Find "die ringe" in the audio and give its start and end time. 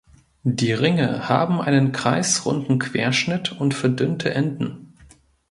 0.41-1.29